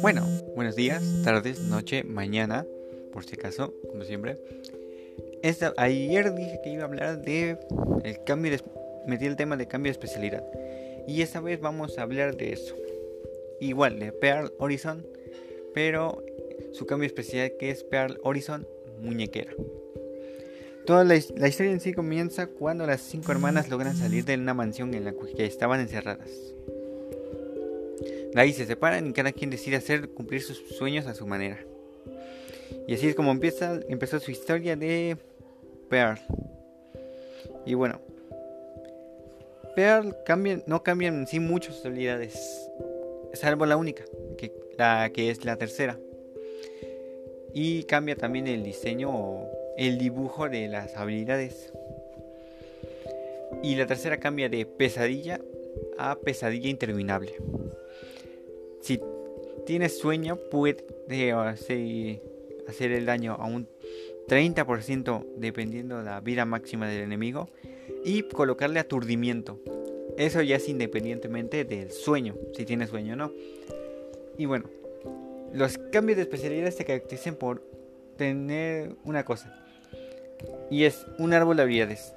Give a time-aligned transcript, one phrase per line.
[0.00, 2.66] Bueno, buenos días, tardes, noche, mañana,
[3.12, 4.36] por si acaso, como siempre.
[5.42, 7.58] Esta, ayer dije que iba a hablar de
[8.04, 8.60] el cambio de,
[9.06, 10.44] metí el tema de cambio de especialidad
[11.06, 12.74] y esta vez vamos a hablar de eso.
[13.60, 15.06] Igual de Pearl Horizon,
[15.74, 16.22] pero
[16.72, 18.66] su cambio especial que es Pearl Horizon
[19.00, 19.52] muñequera.
[20.86, 24.92] Toda la, historia en sí comienza cuando las cinco hermanas logran salir de una mansión
[24.92, 26.28] en la que estaban encerradas.
[28.34, 31.58] De ahí se separan y cada quien decide hacer cumplir sus sueños a su manera.
[32.86, 35.16] Y así es como empieza, empezó su historia de
[35.88, 36.20] Pearl.
[37.64, 38.00] Y bueno,
[39.74, 40.14] Pearl
[40.66, 42.68] no cambian en sí muchas habilidades,
[43.32, 44.04] salvo la única,
[44.36, 45.98] que, la que es la tercera.
[47.54, 51.72] Y cambia también el diseño o el dibujo de las habilidades.
[53.62, 55.40] Y la tercera cambia de pesadilla
[55.98, 57.34] a pesadilla interminable
[58.84, 59.00] si
[59.64, 60.84] tienes sueño, puede
[61.32, 63.66] hacer el daño a un
[64.28, 67.48] 30% dependiendo de la vida máxima del enemigo
[68.04, 69.58] y colocarle aturdimiento.
[70.18, 73.32] Eso ya es independientemente del sueño, si tienes sueño o no.
[74.36, 74.68] Y bueno,
[75.54, 77.62] los cambios de especialidad se caracterizan por
[78.18, 79.63] tener una cosa.
[80.70, 82.14] Y es un árbol de habilidades.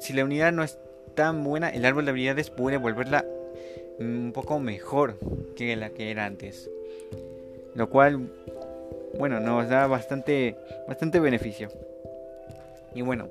[0.00, 0.78] Si la unidad no es
[1.14, 3.24] tan buena, el árbol de habilidades puede volverla
[3.98, 5.18] un poco mejor
[5.56, 6.70] que la que era antes.
[7.74, 8.30] Lo cual,
[9.18, 11.68] bueno, nos da bastante, bastante beneficio.
[12.94, 13.28] Y bueno,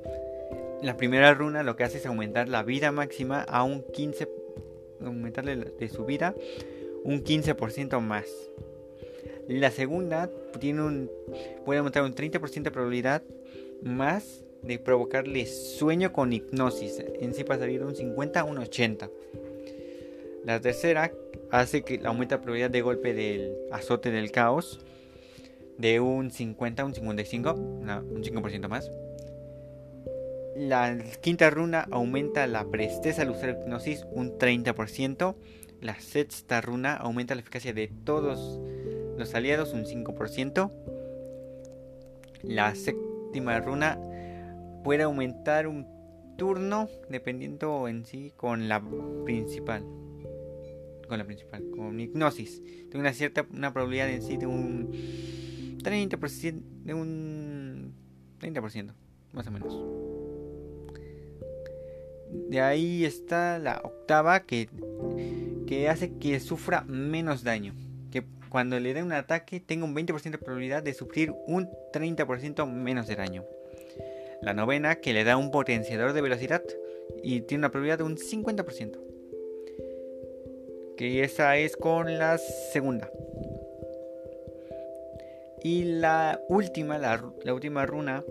[0.82, 4.28] la primera runa lo que hace es aumentar la vida máxima a un 15,
[5.04, 6.36] aumentarle de su vida
[7.04, 8.26] un 15% más.
[9.48, 10.30] La segunda
[10.60, 11.12] tiene un,
[11.66, 13.22] puede aumentar un 30% de probabilidad
[13.82, 17.04] más de provocarle sueño con hipnosis.
[17.20, 19.10] En sí pasaría de un 50 a un 80.
[20.44, 21.12] La tercera
[21.52, 24.80] hace que aumenta la probabilidad de golpe del azote del caos
[25.78, 28.92] de un 50 a un 55, un 5% más.
[30.56, 35.36] La quinta runa aumenta la presteza al usar hipnosis un 30%.
[35.82, 38.62] La sexta runa aumenta la eficacia de todos
[39.18, 40.72] los aliados un 5%.
[42.44, 42.74] La
[43.36, 44.00] séptima runa
[44.82, 45.86] puede aumentar un
[46.38, 48.82] turno dependiendo en sí con la
[49.26, 49.84] principal
[51.10, 52.64] con la principal, con hipnosis.
[52.90, 54.90] Tengo una cierta una probabilidad en sí de un
[55.84, 57.94] 30%, de un
[58.40, 58.94] 30%,
[59.34, 59.86] más o menos.
[62.50, 64.70] De ahí está la octava que,
[65.68, 67.74] que hace que sufra menos daño.
[68.56, 73.06] Cuando le dé un ataque tenga un 20% de probabilidad de sufrir un 30% menos
[73.06, 73.44] de daño.
[74.42, 76.64] La novena que le da un potenciador de velocidad
[77.22, 78.98] y tiene una probabilidad de un 50%
[80.96, 83.12] que esa es con la segunda.
[85.62, 88.24] Y la última, la, última runa,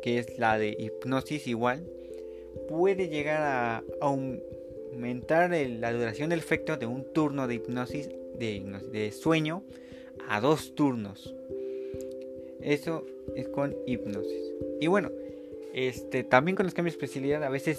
[0.00, 1.86] que es la de hipnosis igual,
[2.70, 8.08] puede llegar a aumentar la duración del efecto de un turno de hipnosis,
[8.40, 9.62] de, sueño
[10.28, 11.34] a dos turnos.
[12.60, 13.06] Eso
[13.36, 14.52] es con hipnosis.
[14.80, 15.10] Y bueno,
[15.74, 17.78] este, también con los cambios de especialidad a veces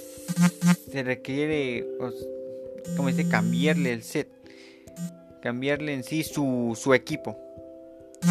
[0.89, 1.85] se requiere
[2.95, 4.27] como dice, cambiarle el set,
[5.41, 7.37] cambiarle en sí su, su equipo,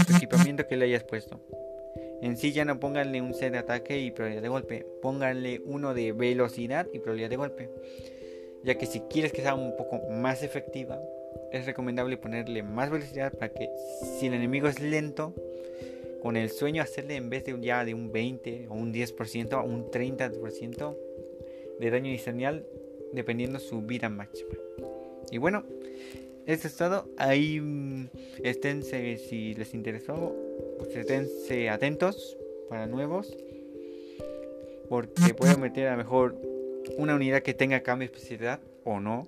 [0.06, 1.40] su equipamiento que le hayas puesto.
[2.22, 5.94] En sí ya no pónganle un set de ataque y probabilidad de golpe, pónganle uno
[5.94, 7.70] de velocidad y probabilidad de golpe.
[8.62, 11.00] Ya que si quieres que sea un poco más efectiva,
[11.52, 13.70] es recomendable ponerle más velocidad para que
[14.18, 15.34] si el enemigo es lento,
[16.22, 19.62] con el sueño hacerle en vez de ya de un 20 o un 10% a
[19.62, 20.96] un 30%
[21.78, 22.66] de daño inicial
[23.12, 24.50] dependiendo su vida máxima.
[25.30, 25.64] Y bueno,
[26.46, 27.08] esto es todo.
[27.16, 28.08] Ahí mm,
[28.44, 30.36] esténse si les interesó,
[30.78, 32.36] pues esténse atentos
[32.68, 33.36] para nuevos.
[34.88, 36.36] Porque puedo meter a lo mejor
[36.96, 39.26] una unidad que tenga cambio de especialidad o no.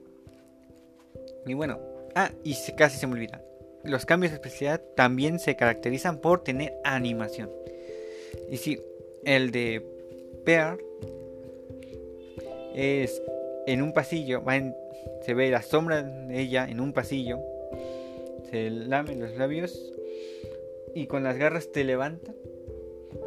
[1.46, 1.78] Y bueno,
[2.14, 3.42] ah, y casi se me olvida.
[3.84, 7.50] Los cambios de especialidad también se caracterizan por tener animación.
[8.50, 8.80] Y si
[9.24, 9.82] el de
[10.44, 10.78] Pear
[12.74, 13.20] es
[13.66, 14.42] en un pasillo,
[15.24, 17.40] se ve la sombra de ella en un pasillo,
[18.50, 19.92] se lame los labios
[20.94, 22.34] y con las garras te levanta,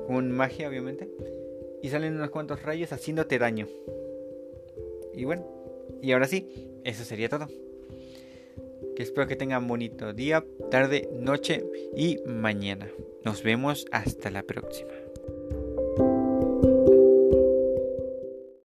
[0.07, 1.09] con magia obviamente,
[1.81, 3.67] y salen unos cuantos rayos haciéndote daño.
[5.13, 5.45] Y bueno,
[6.01, 7.47] y ahora sí, eso sería todo.
[8.95, 11.63] Que espero que tengan bonito día, tarde, noche
[11.95, 12.87] y mañana.
[13.23, 15.04] Nos vemos hasta la próxima.